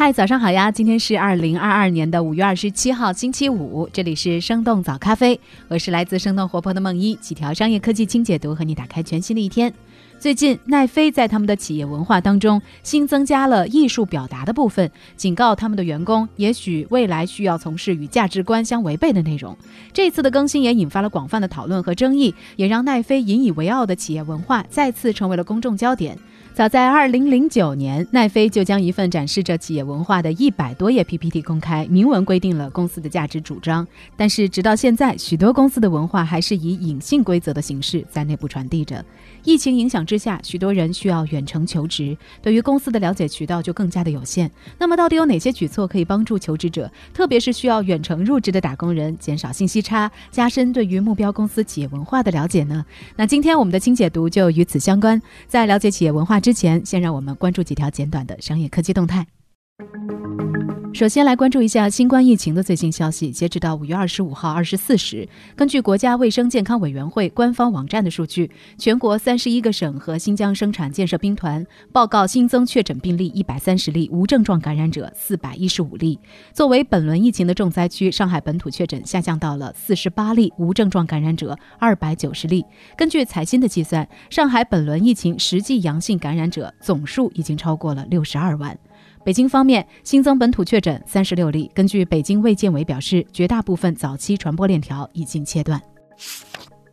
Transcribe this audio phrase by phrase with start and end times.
[0.00, 0.70] 嗨，早上好呀！
[0.70, 3.90] 今天是二零二二年的五月二十七号，星期五。
[3.92, 9.74] 这里是生动早咖啡，我是来自生动活泼的梦一，几条商业科技轻解读，和你打开全新的一天。
[10.20, 19.58] 最近，奈飞在他们的企业文化当中新增加了艺术表达的部分，警告他们的员工，也许未来需要从事与价值观相违背的内容。
[19.92, 26.16] 这次的更新也引发了广泛的讨论和争议，也让奈飞引以为傲的企业文化再次成为了公众焦点。
[26.54, 33.86] 早在二零零九年，奈飞就将一份展示着企业文化的一百多页 PPT 公开，明文规定了公司的价值主张。
[34.16, 39.04] 但是，直到现在，许多公司的文化还是以隐性规则的形式在内部传递着。
[39.44, 44.50] 疫情影响之下，许多人需要远程求职，对于公司的了解渠道就更加的有限。
[44.78, 52.84] 那么，到底有哪些举措可以帮助求职者，特别是需要远程入职的打工人，减少信息差，加深对于目标公司企业文化的了解呢？
[53.14, 55.22] 那今天我们的清解读就与此相关。
[55.46, 59.26] 在了解企业文化之前，先让我们关注几条简短的商业科技动态。
[60.98, 63.30] 首先来关注一下新冠疫情的最新消息。
[63.30, 76.18] 截止到五月二十五号二十四时，根据国家卫生健康委员会官方网站的数据，全国三十一个省和新疆生产建设兵团报告新增确诊病例一百三十例，无症状感染者四百一十五例。
[76.52, 82.64] 作为本轮疫情的重灾区，上海本土确诊下降到了四十八例，无症状感染者二百九十例。
[82.96, 88.76] 根据财新的计算，上海本轮疫情实际阳性感染者总数已经超过了六十二万。
[89.28, 91.70] 北京方面新增本土确诊三十六例。
[91.74, 95.78] 根据北京卫健委表示，绝大部分早期传播链条已经切断。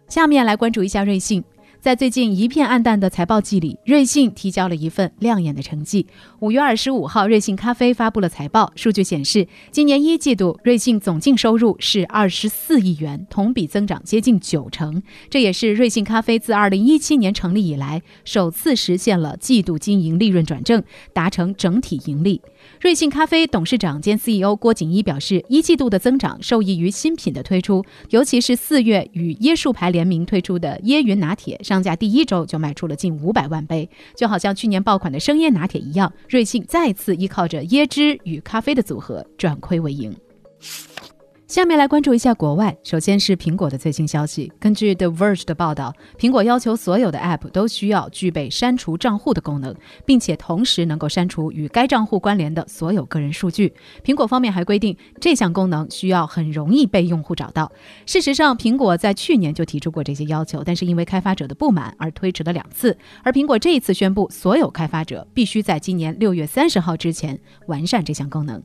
[0.09, 1.41] 下面来关注一下瑞幸。
[1.85, 6.07] 在最近一片暗淡的财报季里，瑞幸提交了一份亮眼的成绩。
[6.39, 15.03] 五月二十五号，瑞幸咖啡发布了财报，数据显示，今年一季度瑞幸总净收入是二十四亿元，同比增长接近九成。
[15.29, 20.83] 这也是瑞幸咖啡自二零一七年成立以来首次实现了季度经营利润转正，
[21.13, 22.41] 达成整体盈利。
[22.79, 40.15] 瑞幸咖啡董事长兼 CEO 郭锦一表示，一季度的增长受益于新品的推出，尤其是四月与椰树牌联名推出的椰云拿铁，上架第一周就卖出了近五百万杯，就好像去年爆款的生椰拿铁一样，瑞幸再次依靠着椰汁与咖啡的组合转亏为盈。
[41.55, 42.75] 下面来关注一下国外。
[42.83, 44.51] 首先是苹果的最新消息。
[44.59, 49.73] 根据 The Verge 的报道，苹果要求所有的 App 都需要具备删除账户的功能，
[50.05, 53.73] 并且同时能够删除与该账户关联的所有个人数据。
[54.03, 57.71] 苹果方面还规定，这项功能需要很容易被用户找到。
[58.05, 62.97] 事实上，苹果在去年就提出过这些要求，但是因为开发者的不满而推迟了两次。
[63.23, 68.61] 而苹果这一次宣布，所有开发者必须在今年六月三十号之前完善这项功能。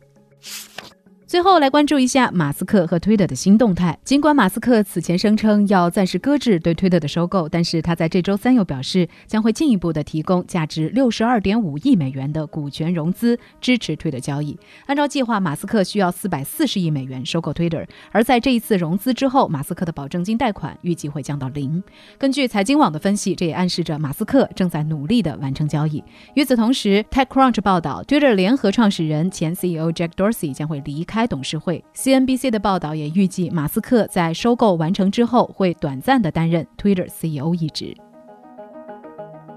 [1.31, 3.97] 最后来关注一下马斯克和推特的新动态。
[4.03, 14.59] 尽管马斯克此前声称要暂时搁置对推特的收购，但是他在这周三又表示将会进一步的提供价值六十二点五亿美元的股权融资，支持推特交易。
[14.87, 21.81] 按照计划，马斯克需要四百四十亿美元收购 Twitter，而在这一次融资之后，马斯克的保证金贷款预计会降到零。
[22.19, 26.03] 根据财经网的分析，这也暗示着马斯克正在努力的完成交易。
[26.35, 31.20] 与此同时，TechCrunch 报道，Twitter 联合创始人前 CEO Jack Dorsey 将会离开。
[31.21, 37.95] 开董事会，CNBC 的报道也预计，马斯克在收购完成之后会短暂的担任 Twitter CEO 一职。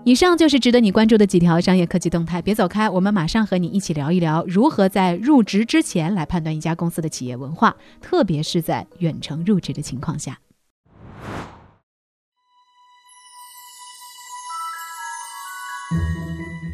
[0.03, 10.37] 以上就是值得你关注的几条商业科技动态，别走开，我们马上和你一起聊一聊如何在入职之前来判断一家公司的企业文化，特别是在远程入职的情况下。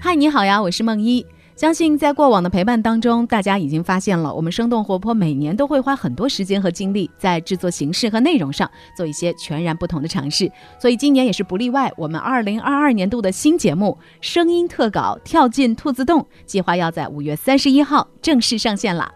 [0.01, 1.23] 嗨，你好呀，我是梦一。
[1.59, 10.49] 相信在过往的陪伴当中，大家已经发现了，我们生动活泼每年都会花很多时间和精力在制作形式和内容上做一些全然不同的尝试，
[10.79, 11.91] 所以今年也是不例外。
[11.97, 19.11] 我们二零二二年度的新节目《声音特稿跳进兔子洞》计划要在五月三十一号正式上线了。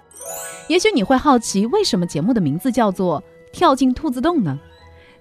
[0.67, 3.21] 也许你会好奇，为什么节目的名字叫做
[3.53, 4.59] 《跳进兔子洞》呢？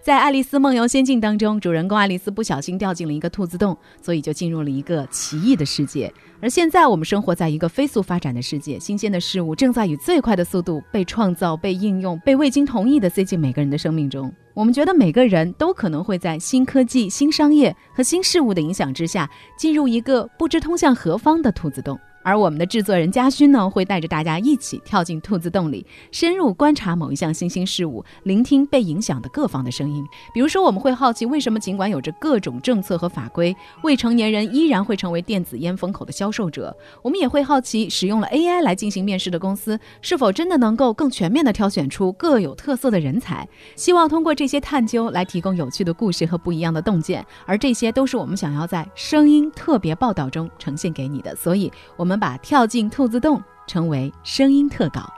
[0.03, 6.13] 在《爱丽丝梦游仙境》当中，主人公爱丽丝不小心掉进了一个兔子洞，所以就进入了一个奇异的世界。
[6.41, 14.33] 而现在，我们生活在一个飞速发展的世界，新鲜的事物正在以最快的速度被创造、被应用、被未经同意的塞进每个人的生命中。
[14.55, 21.97] 我们觉得每个人都可能会在新科技、新商业和新事物的影响之下，进入一个不知通向何方的兔子洞。
[22.23, 30.05] 而我们的制作人嘉勋呢，会带着大家一起跳进兔子洞里，深入观察某一项新兴事物，聆听被影响的各方的声音。
[30.33, 36.77] 比如说，我们会好奇为什么尽管有着各种政策和法规，未成年人依然会成为电子烟风口的销售者。
[37.03, 43.49] 我们也会好奇，使用了 AI 来进行面试的公司，是否真的能够更全面地挑选出各有特色的人才。
[43.75, 51.35] 希望通过这些探究来提供有趣的故事和不一样的洞见，而这些都是我们想要在声音特别报道中呈现给你的。
[51.35, 52.12] 所以，我们。
[52.13, 55.11] 我们把跳进兔子洞称为声音特稿。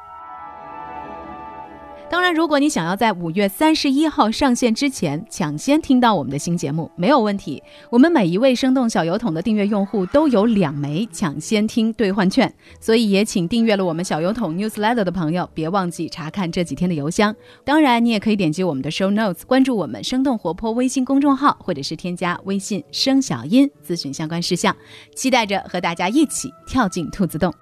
[2.15, 7.61] 当然，如果你想要在五月三十一号上线之前抢先听到我们的新节目，没有问题。
[7.91, 17.35] 我们每一位生动小油桶的订阅用户都有两枚抢先听兑换券，所以也请订阅了我们小油桶 newsletter 的朋友，别忘记查看这几天的邮箱。
[17.65, 24.73] 当然，你也可以点击我们的 show notes，关注我们生动活泼微信公众号，或者是添加微信声小音咨询相关事项。
[25.17, 27.53] 期待着和大家一起跳进兔子洞。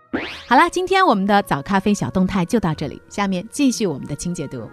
[0.46, 4.68] 好啦，今天我们的早咖啡小动态就到这里，下面继续我们的清解读。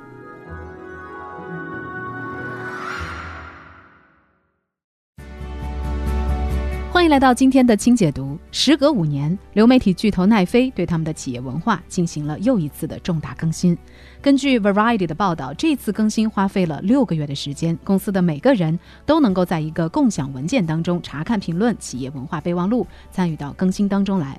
[6.92, 8.38] 欢迎来到今天的清解读。
[8.52, 13.78] 时隔五年，流媒体巨头奈飞对他们的企业文化进行了又一次的重大更新。
[14.22, 24.38] 根据 Variety 的报道，这次更新花费了六个月的时间，公司的每个人都能够在一个共享文件当中查看评论企业文化备忘录，参与到更新当中来。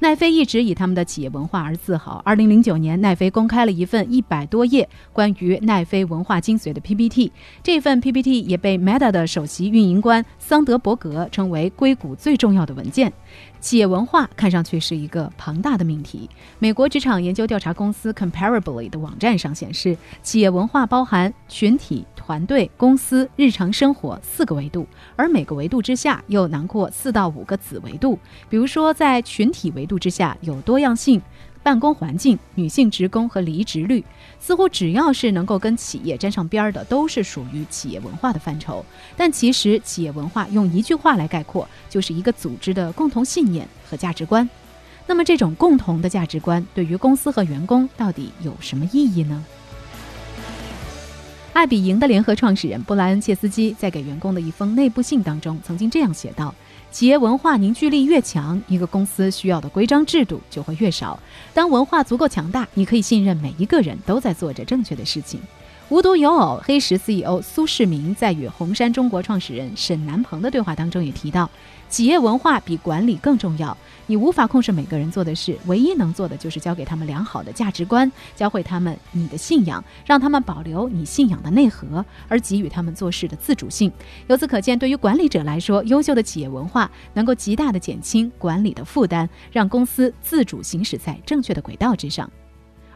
[0.00, 2.20] 奈飞一直以他们的企业文化而自豪。
[2.24, 7.32] 二零零九年，奈飞公开了一份一百多页关于奈飞文化精髓的 PPT，
[7.62, 13.12] 这份 PPT 也被 Meta 的首席运营官桑德伯格称为硅谷最重要的文件。
[13.60, 16.28] 企业文化看上去是一个庞大的命题。
[16.58, 22.04] 美国职场研究调查公司 Comparably 的网站上显示，企业文化包含群体。
[22.24, 28.18] 团队、公司、日常生活四个维度，而每个维度之下又囊括四到五个子维度。
[28.48, 31.20] 比如说，在群体维度之下有多样性、
[31.62, 34.02] 办公环境、女性职工和离职率。
[34.40, 38.82] 似乎只要是能够跟企业沾上边儿的，都是属于企业文化的范畴。
[39.18, 44.48] 但其实，企业文化用一句话来概括，就是一个组织的共同信念和价值观。
[45.06, 49.44] 那么，这种共同的价值观对于公司和员工到底有什么意义呢？
[51.54, 56.52] 爱彼迎的联合创始人布莱恩·切斯基在给员工的一封内部信当中，曾经这样写道
[56.90, 61.16] ：“企业文化凝聚力越强，一个公司需要的规章制度就会越少。
[61.54, 65.40] 当文化足够强大，你可以信任每一个人都在做着正确的事情。”
[65.90, 71.48] 无独有偶，黑石 CEO 苏世民在与红杉中国创始人沈南鹏的对话当中也提到，
[71.94, 73.76] 企业文化比管理更重要。
[74.08, 83.92] 你无法控制每个人做的事，唯一能做的就是教给他们良好的价值观，教会他们你的信仰，让他们保留你信仰的内核，而给予他们做事的自主性。
[84.26, 92.28] 由此可见，对于管理者来说，优秀的企业文化能够极大的减轻管理的负担，让公司自主行驶在正确的轨道之上。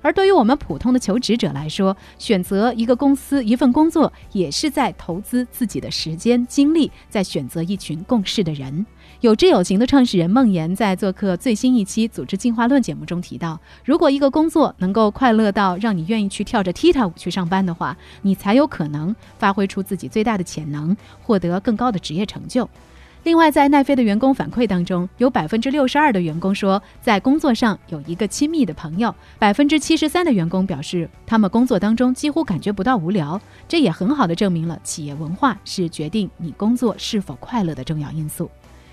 [0.01, 8.85] 而对于我们普通的求职者来说，选择一个公司、一份工作，也是在投资自己的时间、精力，在选择一群共事的人。
[9.21, 22.69] 有知有行的创始人孟岩在做客最新一期《组织进化论》节目中提到，如果一个工作能够快乐到让你愿意去跳着踢踏舞去上班的话，你才有可能发挥出自己最大的潜能，获得更高的职业成就。
[23.25, 33.39] 另外，在奈飞的员工反馈当中，有百分之六十二的员工说在工作上有一个亲密的朋友，百分之七十三的员工表示他们工作当中几乎感觉不到无聊。
[33.69, 38.51] 这也很好的证明了企业文化是决定你工作是否快乐的重要因素。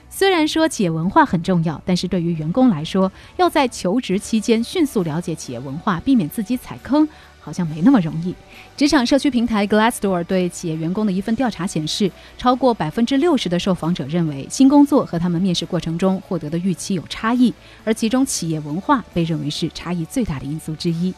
[0.10, 7.08] 虽然说企业文化很重要，但是对于员工来说，要在求职期间迅速了解企业文化，避免自己踩坑。
[7.46, 8.34] 好像没那么容易。
[8.76, 21.14] 职场社区平台 Glassdoor 对企业员工的一份调查显示，超过百分之六十的受访者认为新工作和他们面试过程中获得的预期有差异，而其中企业文化被认为是差异最大的因素之一。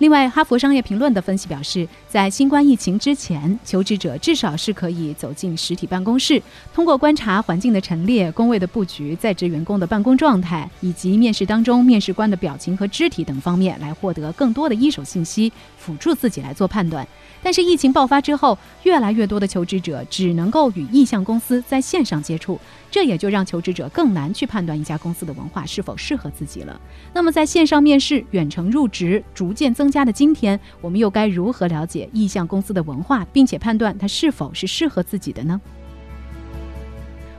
[0.00, 6.42] 另外，哈佛商业评论的分析表示，在新冠疫情之前，求职者至少是可以走进实体办公室，
[6.72, 17.06] 通过观察环境的陈列、工位的布局、在职员工的办公状态，以及面试当中面试官的表情和肢体等方面，来获得更多的一手信息，辅助自己来做判断。
[17.42, 22.60] 但是疫情爆发之后，越来越多的求职者只能够与意向公司在线上接触，
[22.90, 26.78] 这也就让求职者更难去判断一家公司的文化是否适合自己了。
[27.14, 35.58] 那么，在线上面试、远程入职逐渐增加的今天，我们又该如何了解意向公司的文化，并且判断它是否是适合自己的呢？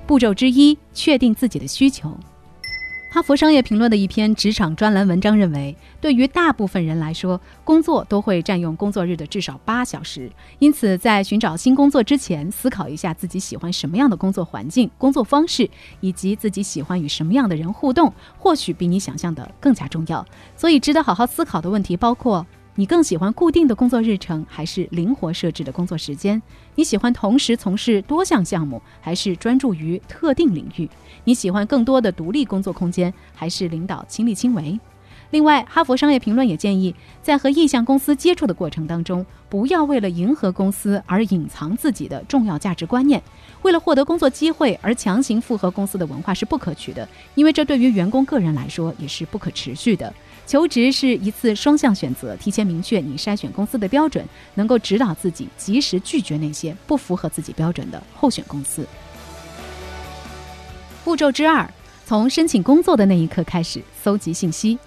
[0.08, 2.18] 步骤之一：确定自己的需求。
[3.14, 10.32] 哈佛商业评论的一篇职场专栏文章认为，对于大部分人来说，工作都会占用工作日的至少八小时。
[10.60, 20.26] 因此，在寻找新工作之前，思考一下自己喜欢什么样的工作环境、工作方式，以及自己喜欢与什么样的人互动，或许比你想象的更加重要。
[20.56, 22.48] 所以，值得好好思考的问题包括。
[22.76, 26.42] 你更喜欢固定的工作日程，还是灵活设置的工作时间？
[26.76, 30.90] 你喜欢同时从事多项项目，还是专注于特定领域？
[31.26, 34.80] 你喜欢更多的独立工作空间，还是领导亲力亲为？
[35.32, 43.22] 另外，哈佛商业评论也建议，在和意向公司接触的过程当中，不要为了迎合公司而隐藏自己的重要价值观念。
[43.62, 50.14] 为了获得工作机会而强行附合公司的文化是不可取的，因为这对于员工个人来说也是不可持续的。
[50.46, 58.86] 求职是一次双向选择，提前明确你筛选公司的标准，能够指导自己及时拒绝那些不符合自己标准的候选公司。
[61.06, 61.68] 步骤之二，
[62.06, 64.78] 从申请工作的那一刻开始搜集信息。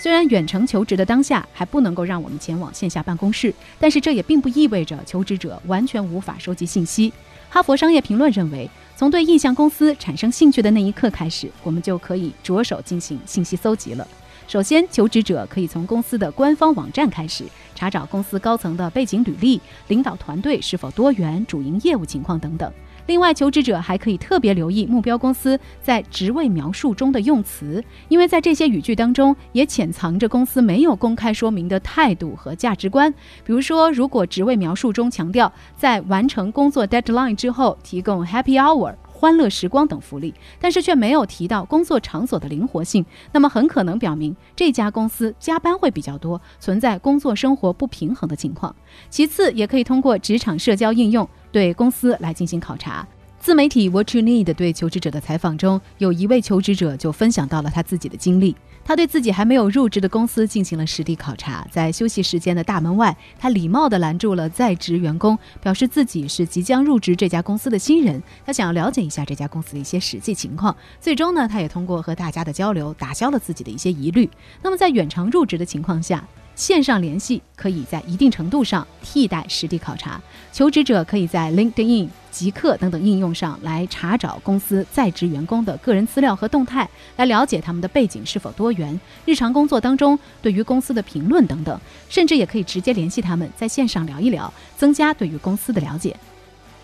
[0.00, 7.12] 虽然远程求职的当下还不能够让我们前往线下办公室，但是这也并不意味着求职者完全无法收集信息。
[7.48, 14.08] 哈佛商业评论认为，从对意向公司产生兴趣的那一刻开始，我们就可以着手进行信息搜集了。
[14.48, 17.44] 首先，求职者可以从公司的官方网站开始
[17.74, 22.70] 查找公司高层的背景履历、领导团队是否多元、主营业务情况等等。
[23.06, 33.12] 另外，求职者还可以特别留意目标公司在职位描述中的用词，因为在这些语句当中也潜藏着公司没有公开说明的态度和价值观。
[33.44, 38.94] 比如说，如果职位描述中强调在完成工作 deadline 之后提供 happy hour。
[39.22, 48.74] 欢乐时光等福利，但是却没有提到工作场所的灵活性，那么很可能表明这家公司加班会比较多，存在工作生活不平衡的情况。
[49.08, 53.06] 其次，也可以通过职场社交应用对公司来进行考察。
[53.38, 58.56] 自媒体 What You Need 对求职者的采访中，有一位求职者就分享到了他自己的经历。
[58.84, 70.76] 他对自己还没有入职的公司进行了实地考察，在休息时间的大门外，他礼貌地拦住了在职员工，表示自己是即将入职这家公司的新人，他想要了解一下这家公司的一些实际情况。
[71.00, 74.28] 最终呢，他也通过和大家的交流，打消了自己的一些疑虑。
[74.62, 80.20] 那么，在远程入职的情况下，线上联系可以在一定程度上替代实地考察。
[80.52, 91.80] 求职者可以在 LinkedIn、极客等等应用上来查找公司在职员工的个人资料和动态，来了解他们的背景是否多元、日常工作当中对于公司的评论等等。
[92.08, 96.14] 甚至也可以直接联系他们，在线上聊一聊，增加对于公司的了解。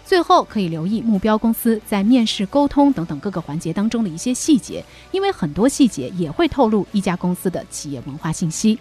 [0.09, 8.79] 最后可以留意目标公司在面试、沟通等等各个环节当中的一些细节，因为很多细节也会透露一家公司的企业文化信息。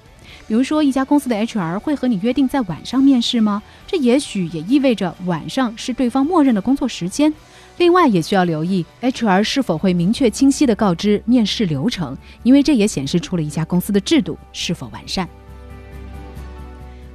[0.48, 3.62] 比如说，一家公司的 HR 会和你约定在晚上面试吗？
[3.86, 7.34] 这也许也意味着晚上是对方默认的工作时间。
[7.77, 15.27] 另外，也需要留意 HR 是否会明确清晰地告知面试流程，因为这也显示出了一家公司的制度是否完善。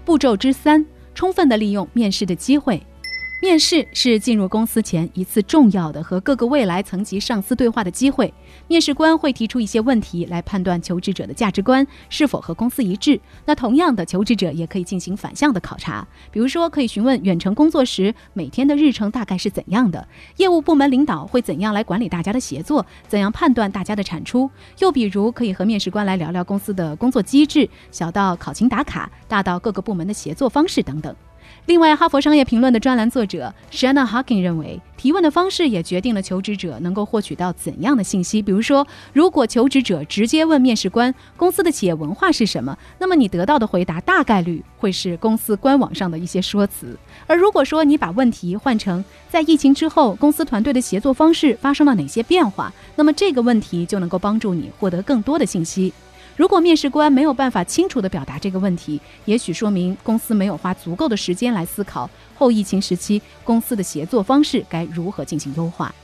[0.04, 2.83] 步骤之三，充分地利用面试的机会。
[3.43, 8.33] 面试是进入公司前一次重要的和各个未来层级上司对话的机会。
[8.69, 13.21] 面试官会提出一些问题来判断求职者的价值观是否和公司一致。
[13.45, 20.07] 那同样的，求职者也可以进行反向的考察，比如说可以询问远程工作时每天的日程大概是怎样的，
[20.37, 24.49] 业务部门领导会怎样来管理大家的协作，怎样判断大家的产出。
[24.79, 31.13] 又比如，可以和面试官来聊聊公司的工作机制，小到考勤打卡，大到各个部门的协作方式等等。
[31.66, 38.42] 另外，《哈佛商业评论》的专栏作者 Shanna Hawking 认为，提问的方式也决定了求职者能够获取到怎样的信息。
[38.42, 46.87] 比如说，如果求职者直接问面试官公司的企业文化是什么，那么你得到的回答大概率会是公司官网上的一些说辞；
[47.28, 55.92] 而如果说你把问题换成在疫情之后公司团队的协作方式发生了哪些变化，那么这个问题就能够帮助你获得更多的信息。
[56.35, 65.95] 如果面试官没有办法清楚地表达这个问题，也许说明公司没有花足够的时间来思考后疫情时期公司的协作方式该如何进行优化。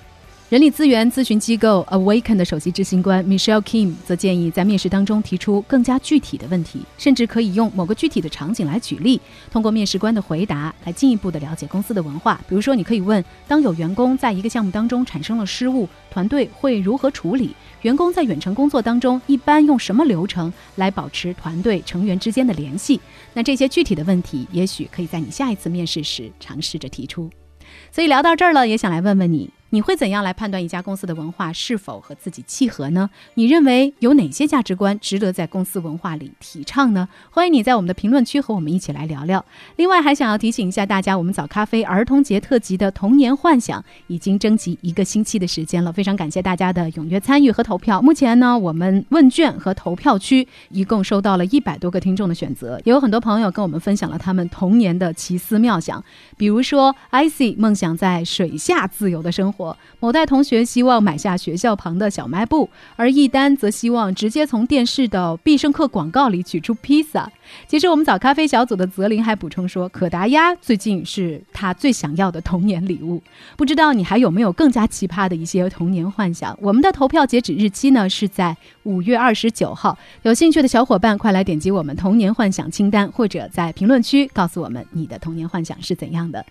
[0.48, 12.40] 人力资源咨询机构 Awaken 的首席执行官 Michelle Kim 则建议在面试当中提出更加具体的问题，甚至可以用某个具体的场景来举例，通过面试官的回答来进一步的了解公司的文化。
[12.48, 17.54] 比如说，你可以问：当有员工在一个项目当中产生了失误，团队会如何处理？
[17.82, 22.98] 员工在远程工作当中一般用什么流程来保持团队成员之间的联系？
[23.34, 27.28] 那这些具体的问题，也许可以在你下一次面试时尝试着提出。
[27.92, 29.50] 所以聊到这儿了，也想来问问你。
[29.70, 33.10] 你会怎样来判断一家公司的文化是否和自己契合呢？
[33.34, 37.06] 你认为有哪些价值观值得在公司文化里提倡呢？
[37.30, 39.44] 欢迎你在我们的评论区和我们一起来聊聊。
[39.76, 48.00] 另外，还想要提醒一下大家，我们早咖啡儿童节特辑的童年幻想已经征集一个星期的时间了，非常感谢大家的踊跃参与和投票。
[48.00, 56.02] 目前呢，我们问卷和投票区一共收到了一百多个听众的选择，也有很多朋友跟我们分享了他们童年的奇思妙想，
[56.38, 59.57] 比如说 icy 梦想在水下自由的生活。
[60.00, 67.30] 某代同学希望买下学校旁的小卖部，而一丹则希望直接从电视的必胜客广告里取出披萨。
[67.66, 73.22] 其实我们早咖啡小组的泽林还补充说，可达鸭最近是他最想要的童年礼物。
[73.56, 76.56] 不知道你还有没有更加奇葩的一些童年幻想？
[76.60, 78.56] 我们的投票截止日期呢是在
[78.88, 86.42] 五月二十九号，有兴趣的小伙伴快来点击我们童年幻想清单，或者在评论区告诉我们你的童年幻想是怎样的。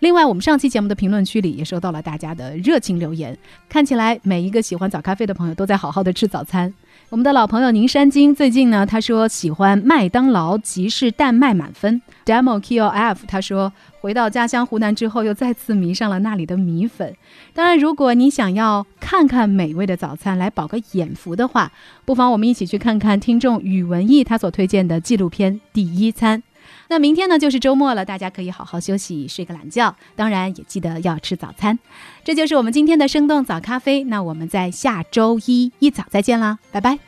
[0.00, 3.34] 另外，我们上期节目的评论区里也收到了大家的热情留言，
[3.66, 6.74] 看起来每一个喜欢早咖啡的朋友都在好好的吃早餐。
[7.08, 12.02] 我们的老朋友宁山金最近呢，他说喜欢麦当劳吉士蛋麦满分。
[12.24, 17.14] Demo K O F 他说回到家乡湖南之后，又再次迷上了那里的米粉。
[17.54, 21.70] 当然，如果你想要看看美味的早餐来饱个眼福的话，
[22.04, 26.40] 不妨我们一起去看看听众宇文义他所推荐的纪录片《第一餐》。
[26.88, 29.94] 那明天呢就是周末了，大家可以好好休息，睡个懒觉。
[30.14, 31.78] 当然也记得要吃早餐。
[32.24, 34.04] 这就是我们今天的生动早咖啡。
[34.04, 36.98] 那我们在下周一一早再见啦，拜拜。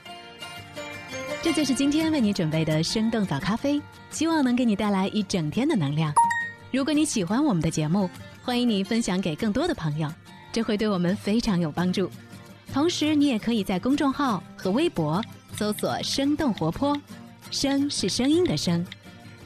[1.41, 6.13] 这就是今天为你准备的生动早咖啡，希望能给你带来一整天的能量。
[6.73, 8.11] 如果你喜欢我们的节目，
[8.43, 10.13] 欢迎你分享给更多的朋友，
[10.53, 12.11] 这会对我们非常有帮助。
[12.73, 15.25] 同时，你也可以在公众号和微博
[15.57, 16.95] 搜索“生动活泼”，
[17.51, 18.85] 声是声音的声。